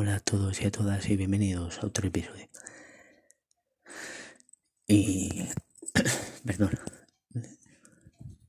[0.00, 0.10] y
[0.64, 2.48] a todas y bienvenidos a otro episodio.
[4.86, 5.42] Y
[6.46, 6.70] perdón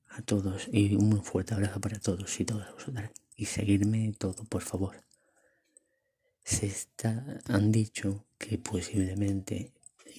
[0.10, 3.10] a todos y un fuerte abrazo para todos y todas vosotras.
[3.36, 5.04] Y seguirme todo, por favor.
[6.44, 9.74] Se está, han dicho que posiblemente,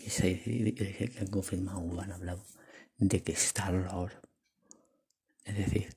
[0.08, 2.44] se, que han confirmado o han hablado
[2.99, 4.21] de que Star Lord,
[5.44, 5.96] es decir,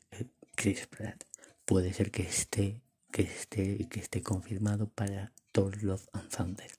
[0.53, 1.23] Chris Pratt,
[1.65, 6.71] puede ser que esté, que esté, que esté confirmado para Thor Love and Thunder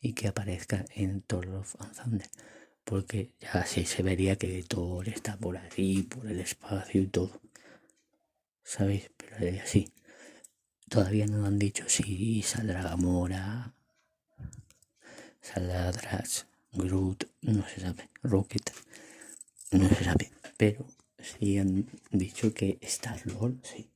[0.00, 2.30] y que aparezca en Thor Love and Thunder
[2.84, 7.40] porque ya así se vería que Thor está por ahí, por el espacio y todo.
[8.64, 9.10] ¿Sabéis?
[9.16, 9.92] Pero así.
[10.88, 13.74] Todavía no han dicho si saldrá Gamora,
[15.40, 18.70] saldrá Drax, Groot, no se sabe, Rocket,
[19.70, 20.30] no se sabe.
[20.58, 20.86] Pero
[21.18, 23.91] sí han dicho que Star-Lord, sí.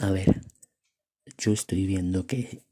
[0.00, 0.40] A ver,
[1.36, 2.62] yo estoy viendo que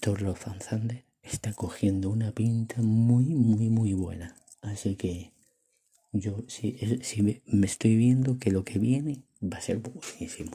[0.00, 4.34] Thor Love and está cogiendo una pinta muy, muy, muy buena.
[4.62, 5.34] Así que
[6.12, 10.52] yo si, si me, estoy viendo que lo que viene va a ser buenísimo.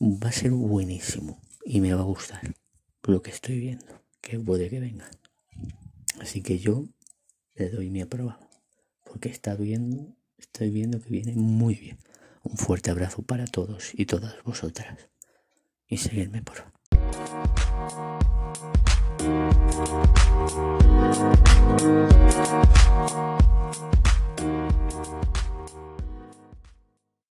[0.00, 2.40] Va a ser buenísimo y me va a gustar
[3.04, 5.08] lo que estoy viendo, que puede que venga.
[6.18, 6.88] Así que yo
[7.54, 8.40] le doy mi aprobado,
[9.04, 11.98] porque está viendo, estoy viendo que viene muy bien.
[12.48, 15.08] Un fuerte abrazo para todos y todas vosotras.
[15.88, 16.72] Y seguirme por favor.